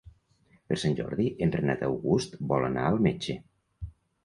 Per 0.71 0.77
Sant 0.83 0.95
Jordi 0.99 1.27
en 1.47 1.53
Renat 1.57 1.85
August 1.89 2.41
vol 2.55 2.67
anar 2.71 2.89
al 2.95 3.01
metge. 3.11 3.39